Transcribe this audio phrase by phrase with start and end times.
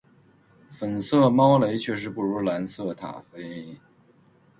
[0.71, 3.77] 粉色猫雷确实不如蓝色塔菲